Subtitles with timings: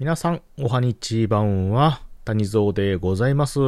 [0.00, 3.60] 皆さん、おはにちばんは、谷蔵でございます。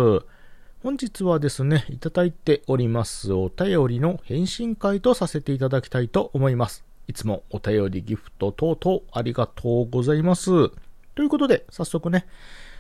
[0.83, 6.85] 本日はですね、いただいておりますお便りの返信会とさせていただきたいと思います。
[7.07, 10.51] いつもお便りギフト等々ありがとうございます。
[11.15, 12.27] ということで、早速ね、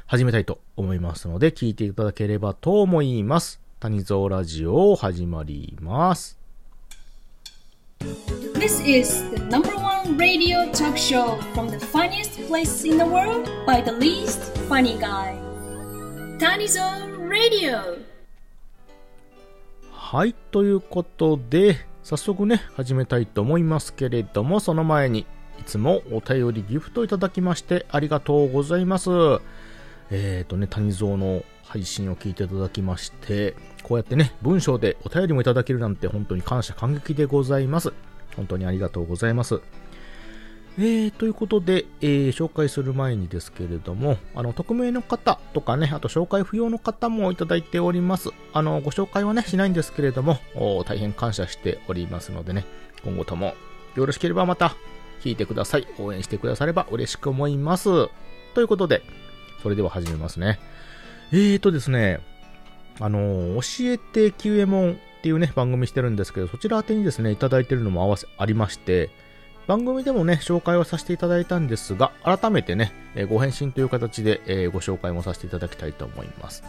[0.06, 3.60] 始めたいと思いますので、聞いていただければと思います。
[3.78, 6.36] 谷蔵ラジオ始まります。
[8.54, 13.82] This is the number one radio talk show from the funniest place in the world by
[13.82, 15.34] the least funny guy.
[16.38, 18.04] Tanizon Radio!
[19.90, 25.26] はい、ということで、早速ね、始めたいと思いますけれども、その前に、
[25.58, 29.10] いつもお便りギフトいただきましてありがとうございます。
[30.10, 37.92] えっ、ー、とね、谷蔵の配信を聞いていただきまして、こうやってね、文章でお便りもいただけるなんて本当に感謝感激でございます。
[38.36, 39.60] 本当にありがとうございます。
[40.78, 48.28] えー、ということで、えー、紹介する前にですけれども、あの、匿名の方とかね、あと紹介不要の方もいただいております。
[48.52, 50.38] あの、ご紹介はね、しないんですけれども、
[50.86, 52.66] 大変感謝しておりますのでね、
[53.04, 53.54] 今後とも
[53.94, 54.76] よろしければまた
[55.22, 55.86] 聞いてください。
[55.98, 57.88] 応援してくだされば嬉しく思います。
[58.54, 59.02] ということで、
[59.62, 60.58] それでは始めますね。
[61.32, 62.20] えーとですね、
[63.00, 69.10] あの、教えて q エモンっていうね、番組してるんですけど、そちら宛てにですね、いただいてるのも合わせ、ありまして、
[69.66, 76.62] 番組でもね、紹介をさせていただいたんですが、改めてね、えー、ご返信という形で、えー、ご紹介もさせていただきたいと思います。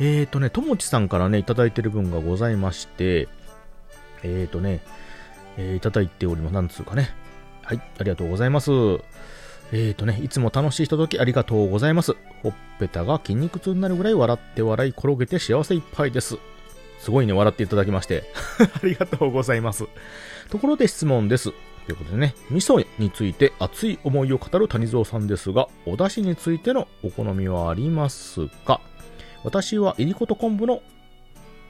[0.00, 3.28] えーとね、ともちさんからね、いただいてる分がございまして、
[4.22, 4.80] えーとね、
[5.58, 6.54] えー、いただいております。
[6.54, 7.10] なんつうかね。
[7.62, 8.70] はい、ありがとうございます。
[9.72, 12.16] えーとね、いつも楽しいひとときありがとうございます。
[12.42, 16.38] ほっぺたが筋肉痛になるぐらい笑って笑い転げて幸せいっぱいです。
[17.00, 18.24] すごいね、笑っていただきまして。
[18.82, 19.84] ありがとうございます。
[20.48, 21.52] ところで質問です。
[21.86, 28.80] ということでね、味噌について熱い思いを語る谷蔵さんですが、お出汁についてのお好みはありますか？
[29.42, 30.80] 私はいりこと昆布の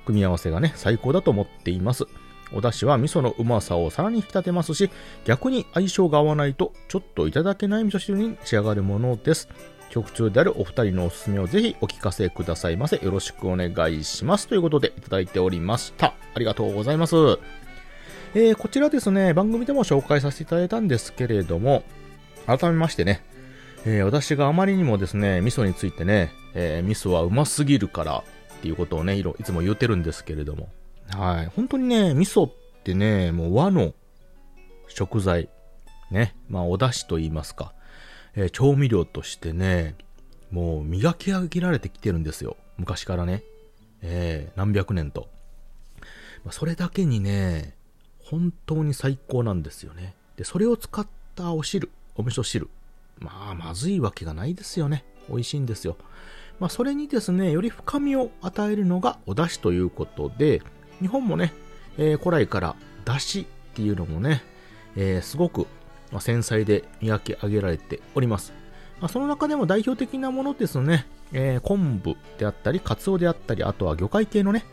[0.06, 2.04] 組み合わせがね、最高だと思っています。
[2.52, 4.90] お出汁は味噌のうまさをさらに引き立てますし、
[5.24, 9.48] 逆に相性が合わないと、ちょっといただけない味噌汁に仕上がるものです。
[9.90, 12.96] 曲中であるお二人のおすすめをぜひお聞かせくださいませ。
[13.02, 14.46] よろしくお願いします。
[14.46, 16.14] ということでいただいておりました。
[16.34, 17.16] ありがとうございます。
[18.36, 21.84] えー、こちらですね、番組でも紹介させていただいたんですけれども、
[22.46, 23.22] 改めましてね、
[23.86, 28.24] えー、私があまりにもですね、味噌についてね、えー、味噌はうますぎるから
[28.56, 30.68] っていうことをね、いつも言ってるんですけれども、
[31.10, 31.46] はい。
[31.54, 32.52] 本当にね、味噌っ
[32.82, 33.94] てね、もう和の
[34.88, 35.48] 食材、
[36.10, 37.72] ね、まあお出汁と言いますか、
[38.34, 39.94] えー、調味料としてね、
[40.50, 42.56] もう磨き上げられてきてるんですよ。
[42.78, 43.44] 昔からね。
[44.02, 45.28] えー、何百年と。
[46.44, 47.76] ま、それだけにね、
[48.24, 50.14] 本当に最高なんですよね。
[50.36, 52.68] で、それを使ったお汁、お味噌汁。
[53.20, 55.04] まあ、まずいわけがないですよね。
[55.28, 55.96] 美味しいんですよ。
[56.58, 60.62] まあ、それにですね、より深みを与えるのがお出汁ということで、
[61.00, 61.52] 日本もね、
[61.98, 64.42] えー、古来から出汁っていうのもね、
[64.96, 65.66] えー、すごく、
[66.20, 68.52] 繊細で磨き上げられております。
[69.00, 74.64] まあ、その中でも代表的なものですね、えー、昆布であったり、カツオであったり、あとは魚介系のね、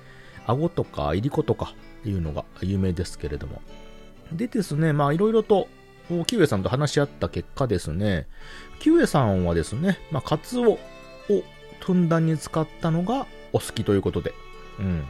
[0.48, 1.74] アゴとかイリコとか
[2.06, 3.62] いうのが有名ですけれども。
[4.32, 5.68] でですね、まあいろいろと、
[6.28, 8.28] キウエさんと話し合った結果ですね、
[8.80, 10.80] キウエさんはですね、まあカツオを
[11.80, 14.34] ふんだんに使ったのがお好きということで、
[14.80, 15.04] うん。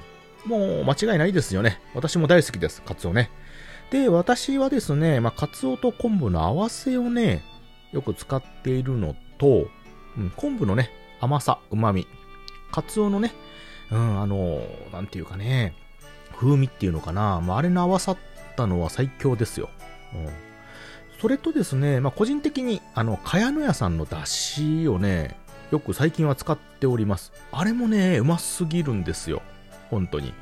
[0.45, 1.79] もう間違いないですよね。
[1.93, 3.29] 私も大好きです、カツオね。
[3.91, 7.43] で、私はですね、まあカツオと昆布の合わせをね、
[7.91, 9.67] よく使っているのと、
[10.17, 12.07] うん、昆布のね、甘さ、旨味、
[12.71, 13.33] カツオのね、
[13.91, 15.75] うん、あの、なんていうかね、
[16.35, 18.17] 風味っていうのかな、まあ、あれの合わさっ
[18.55, 19.69] たのは最強ですよ。
[20.13, 20.29] うん。
[21.21, 25.37] それとですね、まあ、個人的に、あの、茅野屋さんの出汁をね、
[25.71, 27.31] よく最近は使っております。
[27.51, 29.41] あれもね、うますぎるんですよ。
[29.89, 30.33] 本当に。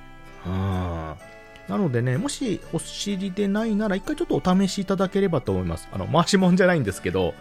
[0.45, 0.51] うん。
[0.51, 5.87] なのでね、もしお尻でないなら一回ちょっとお試しいただければと思います。
[5.91, 7.33] あの、回しもんじゃないんですけど、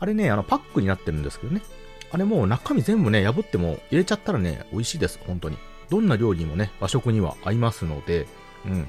[0.00, 1.62] あれね、あの、パックになってるんですけどね。
[2.12, 5.56] あれもう中身全部ね、破っても入れちゃったらね、美味しいです、本当に。
[5.88, 8.26] どんな料理にもね、和食には合いますので、
[8.66, 8.86] うん。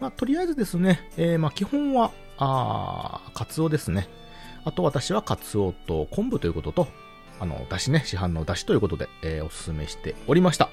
[0.00, 4.08] まあ、とりあえずですね、えー、まあ、基本は、あカツオですね。
[4.64, 6.88] あと私はカツオと昆布ということと、
[7.40, 10.70] あの、だしね、市販のだしということで、えー、おすすめしておりました。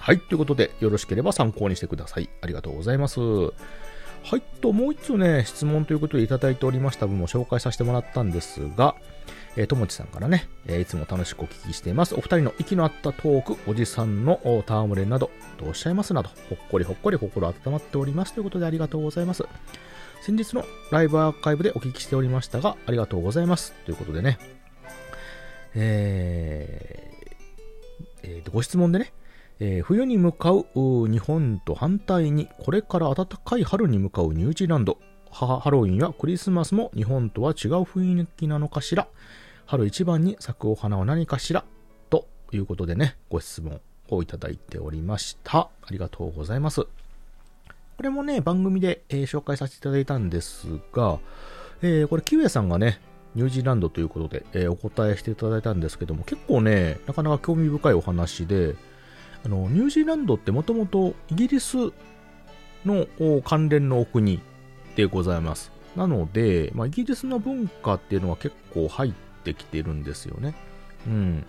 [0.00, 2.28] はい、ということで、よろしければ参考にしてください。
[2.40, 3.20] ありがとうございます。
[3.20, 8.94] はい、と、もう一つね、質問ということでいただいておりました分も紹介させてもらったんですが、
[9.56, 12.14] えー、ともちさんからね、えー、いつも楽しくお聞きしています。
[12.14, 19.44] お二人の息の合ったトーク、おじさんの戯れなど、どうおっしゃいますなど、ほっこりほっこり心温まっておりますということでありがとうございます。
[20.22, 23.72] 先日のライブアーカイブでお聞きしておりましたが、ありがとうございます。
[23.84, 24.38] ということでね、
[25.74, 27.30] えー
[28.22, 29.12] えーご質問でね、
[29.58, 34.98] えー冬に向かう日本と反対に、これから暖かい春に向かうニュージーランド。
[35.30, 39.06] ハロウィンやクリスマスも日本とは違う雰囲気なのかしら？
[39.66, 41.64] 春一番に咲くお花は何かしら？
[42.10, 45.58] ということでね、ご質問をいただいておりました。
[45.60, 46.82] ありがとうございます。
[46.82, 46.88] こ
[48.02, 51.18] れもね、番組で、えー紹介させていただいたんですが、
[51.82, 53.00] えーこれ、キウエさんがね、
[53.34, 58.74] ニュージーランドということで、えーお答えしていただいたんですけども、結構ね、なかなか興味深いお話で、
[59.44, 61.76] あの、ニュージーランドってもともとイギリス
[62.84, 63.06] の
[63.44, 64.40] 関連のお国
[65.00, 65.72] でございます。
[65.96, 69.12] なので、まあ、イギリスの文化っていうのは結構入っ
[69.44, 70.54] てきてるんですよね。
[71.06, 71.46] うん。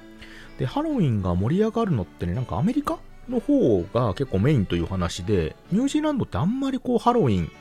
[0.58, 2.98] で、ハロウィンが盛り上がるのってね、なんかアメリカ
[3.30, 7.52] の方が結構メインという話で、ニュージーランドってあんまりこうハロウィン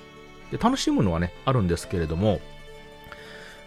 [0.53, 2.41] で楽しむのはね、あるんですけれども、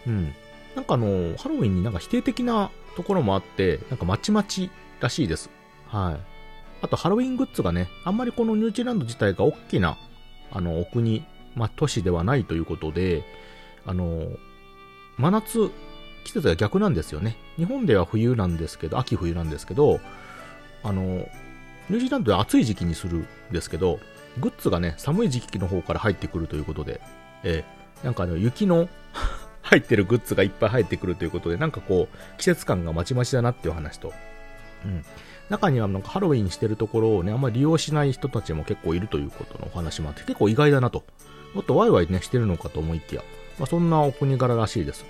[0.08, 0.34] うん。
[0.76, 4.72] なんかあの、ハロウィンになんか否定的なところもあって、なんかまちまち
[5.02, 5.50] らしいです。
[5.88, 6.18] はい。
[6.82, 9.98] あとハロウィングッズがね、あんまりこのニュージーランド自体が大きな、
[10.52, 11.24] あの、お国、
[11.56, 13.24] まあ、都市ではないということで、
[13.86, 14.28] あの、
[15.18, 15.70] 真夏、
[16.24, 17.36] 季節が逆なんですよね。
[17.58, 20.00] 日本では冬なんですけど、秋冬なんですけど、
[20.84, 24.00] あの、ニュージーランドでは暑い時期にするんですけど、
[24.40, 27.02] グッズがね、寒い時期の方から入ってくるということで、
[27.44, 28.90] えーなんかあの、雪の
[29.64, 34.14] 入ってるグッズがいっぱい入ってくるということで、なんかこう、季節感がまちまちだなっていう話と、
[34.86, 35.06] うん。
[35.50, 41.04] 中にはなんかハロウィンしてるところをね、あんまり利用しない人たちも結構いるということのお話もあって、結構意外だなと。
[41.54, 43.24] もっとワイワイね、してるのかと思いきや、
[43.60, 45.06] まあ、そんなお国柄らしいです。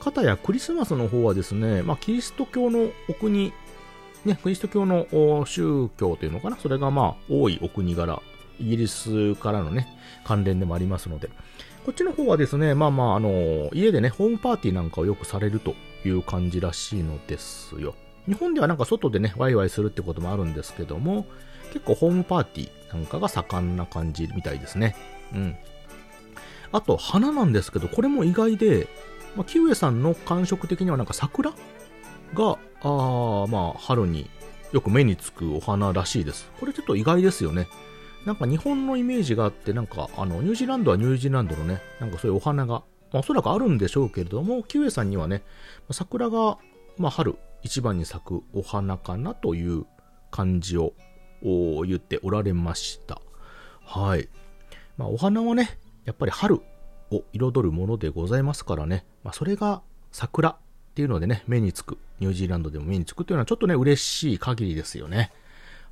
[0.00, 3.52] かたやクリスマスの方はですね、まあ、キリスト教のお国、
[4.24, 5.06] ね、キリスト教の
[5.46, 8.20] 宗教というのかな、それがまあ、多いお国柄、
[8.60, 9.88] イギリスからのね、
[10.24, 11.28] 関連でもありますので、
[11.84, 17.94] こっちの方はですね、まあまあ、あの、家でね、ホームパーティーなんかをよくされるという感じらしいのですよ。
[18.26, 21.26] 日本ではなんか外でね、ワイワイするってこともあるんですけども、
[21.72, 24.96] 結構ホームパーティーなんかが盛んな感じみたいですね。
[25.32, 25.56] うん。
[26.72, 28.88] あと、花なんですけど、これも意外で、
[29.36, 31.52] まあ、キウエさんの感触的にはなんか桜
[32.34, 34.30] が、あまあ、春に
[34.72, 36.50] よく目につくお花らしいです。
[36.58, 37.68] これちょっと意外ですよね。
[38.24, 42.82] なんか日本のイメージがあって、なんかあの、ニュージーランドはニュージーランドのね、なんかそういうお花が、
[43.12, 45.42] まあ、おそらくあるんでしょうけれども、キウエさんにはね、
[45.90, 46.58] 桜が、
[46.98, 49.86] まあ、春一番に咲くお花かなという
[50.30, 50.92] 感じを
[51.42, 53.20] 言っておられました。
[53.84, 54.28] はい。
[54.96, 56.62] まあ、お花はね、やっぱり春
[57.10, 59.82] を彩るものでございますからね、まあ、それが
[60.12, 60.56] 桜っ
[60.94, 65.30] ていうのでね、目につく、ニュージーランドでも目につくというのはちょっとね、嬉しい限りですよね。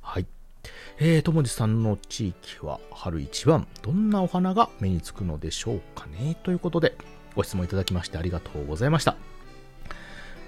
[0.01, 0.25] はい。
[0.97, 6.35] えー、ともじさんの地域は春一番、どんなお花が目につくのでしょうかね？
[6.43, 6.97] ということで、
[7.35, 9.15] ご質問いただきましてありがとうございました。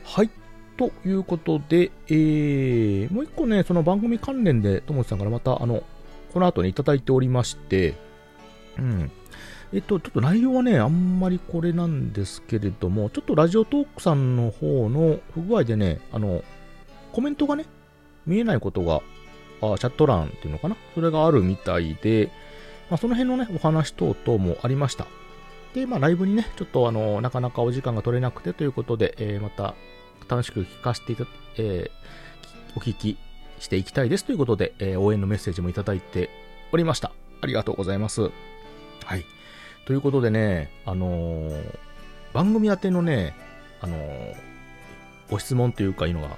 [0.04, 0.30] はい。
[0.78, 5.84] ということで、えー、もう一個ね、その番組関連で、ともじさんからまた、あの、
[6.34, 7.96] この後にいただいておりまして、
[8.80, 9.12] うん。
[9.74, 16.44] えっと、ちょっと内容はね、あんまりこれなんですけれども、ちょっとラジオトークさんの方の不具合でね、あの、
[17.12, 17.66] コメントがね、
[18.26, 19.02] 見えないことが、
[19.60, 20.78] あチャット欄っていうのかな？
[20.94, 22.32] それがあるみたいで、
[22.90, 25.08] まあ、その辺のね、お話等々もありました。
[25.74, 29.76] で、まあ、ライブにね、ちょっとあの、なかなかお時間が取れなくてということで、えーまた、
[30.30, 31.26] 楽しく聞かせていた、
[31.58, 32.08] えー
[32.76, 33.18] お聞き
[33.60, 36.30] していきたいですということで、えー応援のメッセージもいただいて
[36.72, 37.12] おりました。
[37.42, 38.22] ありがとうございます。
[38.22, 38.30] は
[39.18, 39.26] い。
[39.88, 41.78] ということでね、あのー
[42.34, 43.34] 番組宛てのね、
[43.80, 44.36] あのー
[45.30, 46.36] ご質問というかいうのが、あの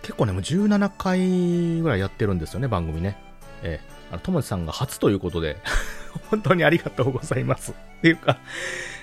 [0.00, 3.18] 結構ね、もう17回ぐらいやってるんですよね、番組ね。
[3.62, 5.58] えー、あの、ともちさんが初ということで、
[6.30, 7.72] 本当にありがとうございます。
[7.72, 8.38] っていうか、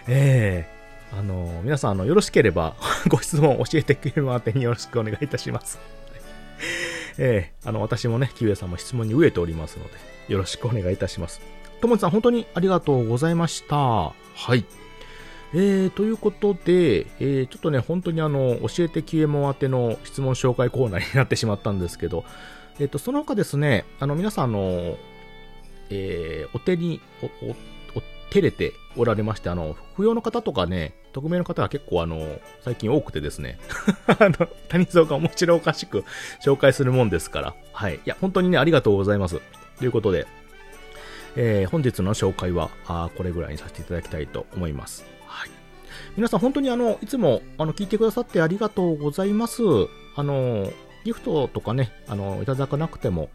[0.07, 2.75] ええあの、皆さん、あの、よろしければ、
[3.09, 5.77] ご質問教えてくれる宛てによろしくお願いいたします。
[7.19, 9.91] ええあの、私もね、キウエさんも質問に飢えておりますので、
[10.29, 11.58] よろしくお願いいたします。
[11.79, 13.75] ともちさん、本当にありがとうございました。
[13.75, 14.13] は
[14.55, 14.65] い。
[15.53, 22.23] えー、ということで、えー、ちょっとね、本当にあの、教えてキウエモン宛ての質問紹介コーナーになってしまったんですけど、
[22.79, 24.97] えっ、と、その他ですね、あの、皆さん、あの、
[25.89, 27.55] えー、お手に、お、お、お
[28.29, 33.59] 照れておられまして、あの、不要の方とかね、匿名の方は結構あの、最近多くてですね、
[34.07, 36.05] あの、谷蔵が面白おかしく
[36.45, 37.95] 紹介するもんですから、はい。
[37.95, 39.41] いや、本当にね、ありがとうございます。
[39.79, 40.27] ということで、
[41.35, 45.05] えー本日の紹介は、あこれぐらいにさせていただきたいと思います。
[45.25, 45.49] はい。
[46.15, 49.61] 皆さん本当にあの、いつも、あの、聞いてくださってありがとうございます。
[50.15, 50.71] あの、
[51.05, 53.29] ギフトとかね、あの、いただかなくても、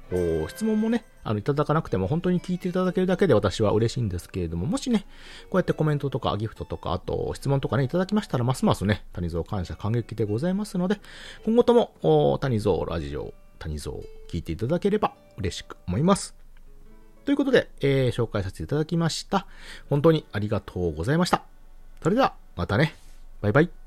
[0.48, 5.06] 質問もね、あの、いただかなくても本当に聞いていただけるだけで私は嬉しいんですけれども、もしね、
[5.44, 11.00] こうやってコメントとかギフトとか、あと質問とかね、いただきましたら、ますますね、谷蔵感謝感激でございますので、
[11.46, 13.96] 今後とも、谷蔵ラジオ、谷蔵
[14.28, 16.43] 聞いていただければ嬉しく思います。
[17.24, 19.46] ということで、えー、紹介させていただきました。
[19.88, 21.42] 本当にありがとうございました。
[22.02, 22.94] それでは、またね。
[23.40, 23.83] バイバイ。